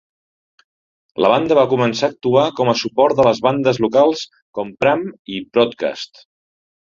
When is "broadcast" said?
5.51-6.25